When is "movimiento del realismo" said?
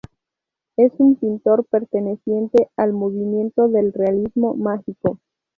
2.91-4.55